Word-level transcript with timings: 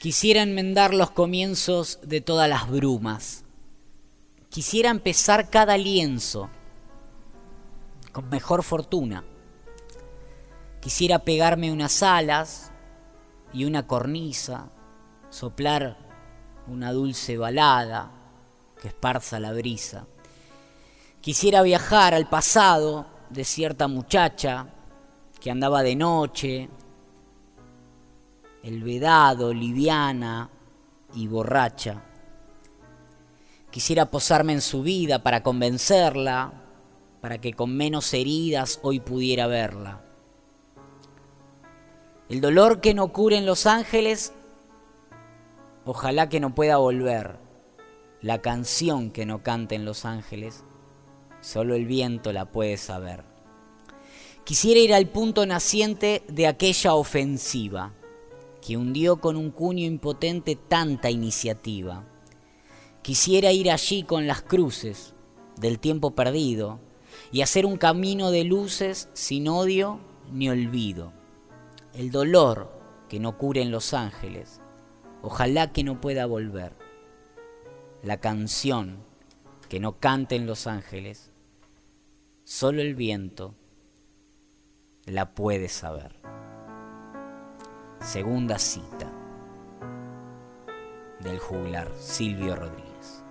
Quisiera 0.00 0.40
enmendar 0.40 0.94
los 0.94 1.10
comienzos 1.10 1.98
de 2.02 2.22
todas 2.22 2.48
las 2.48 2.70
brumas. 2.70 3.44
Quisiera 4.48 4.88
empezar 4.88 5.50
cada 5.50 5.76
lienzo 5.76 6.48
con 8.10 8.30
mejor 8.30 8.62
fortuna. 8.62 9.24
Quisiera 10.80 11.18
pegarme 11.18 11.70
unas 11.70 12.02
alas 12.02 12.72
y 13.52 13.66
una 13.66 13.86
cornisa, 13.86 14.70
soplar 15.28 15.98
una 16.66 16.92
dulce 16.92 17.36
balada 17.36 18.10
que 18.80 18.88
esparza 18.88 19.38
la 19.38 19.52
brisa. 19.52 20.06
Quisiera 21.20 21.60
viajar 21.60 22.14
al 22.14 22.26
pasado 22.26 23.04
de 23.28 23.44
cierta 23.44 23.86
muchacha 23.86 24.66
que 25.42 25.50
andaba 25.50 25.82
de 25.82 25.94
noche, 25.94 26.70
el 28.62 28.82
vedado, 28.82 29.54
liviana 29.54 30.50
y 31.14 31.26
borracha. 31.26 32.02
Quisiera 33.70 34.10
posarme 34.10 34.52
en 34.52 34.60
su 34.60 34.82
vida 34.82 35.22
para 35.22 35.42
convencerla, 35.42 36.52
para 37.20 37.40
que 37.40 37.52
con 37.52 37.76
menos 37.76 38.12
heridas 38.14 38.80
hoy 38.82 39.00
pudiera 39.00 39.46
verla. 39.46 40.02
El 42.28 42.40
dolor 42.40 42.80
que 42.80 42.94
no 42.94 43.12
cure 43.12 43.36
en 43.36 43.46
los 43.46 43.66
ángeles, 43.66 44.32
ojalá 45.84 46.28
que 46.28 46.40
no 46.40 46.54
pueda 46.54 46.76
volver. 46.76 47.38
La 48.20 48.42
canción 48.42 49.10
que 49.10 49.24
no 49.24 49.42
cante 49.42 49.74
en 49.74 49.86
los 49.86 50.04
ángeles, 50.04 50.64
solo 51.40 51.74
el 51.74 51.86
viento 51.86 52.32
la 52.32 52.44
puede 52.44 52.76
saber. 52.76 53.24
Quisiera 54.44 54.80
ir 54.80 54.92
al 54.92 55.06
punto 55.06 55.46
naciente 55.46 56.22
de 56.28 56.46
aquella 56.46 56.94
ofensiva 56.94 57.94
que 58.64 58.76
hundió 58.76 59.20
con 59.20 59.36
un 59.36 59.50
cuño 59.50 59.86
impotente 59.86 60.56
tanta 60.56 61.10
iniciativa. 61.10 62.06
Quisiera 63.02 63.52
ir 63.52 63.70
allí 63.70 64.02
con 64.02 64.26
las 64.26 64.42
cruces 64.42 65.14
del 65.56 65.78
tiempo 65.78 66.14
perdido 66.14 66.80
y 67.32 67.42
hacer 67.42 67.66
un 67.66 67.76
camino 67.76 68.30
de 68.30 68.44
luces 68.44 69.08
sin 69.14 69.48
odio 69.48 70.00
ni 70.32 70.48
olvido. 70.48 71.12
El 71.94 72.10
dolor 72.10 72.70
que 73.08 73.18
no 73.18 73.36
cure 73.36 73.62
en 73.62 73.70
los 73.70 73.94
ángeles, 73.94 74.60
ojalá 75.22 75.72
que 75.72 75.82
no 75.82 76.00
pueda 76.00 76.26
volver. 76.26 76.72
La 78.02 78.18
canción 78.18 78.98
que 79.68 79.80
no 79.80 79.98
cante 79.98 80.36
en 80.36 80.46
los 80.46 80.66
ángeles, 80.66 81.30
solo 82.44 82.80
el 82.82 82.94
viento 82.94 83.54
la 85.06 85.34
puede 85.34 85.68
saber. 85.68 86.20
Segunda 88.12 88.58
cita 88.58 89.06
del 91.20 91.38
juglar 91.38 91.92
Silvio 91.94 92.56
Rodríguez. 92.56 93.22